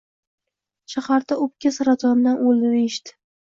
Shaharda, 0.93 1.37
o`pka 1.43 1.73
saratonidan 1.77 2.41
o`ldi, 2.47 2.73
deyishdi 2.79 3.17